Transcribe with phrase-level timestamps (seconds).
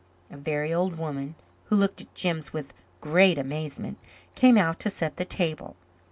[0.31, 3.99] A very old woman, who looked at Jims with great amazement,
[4.33, 5.75] came out to set the table.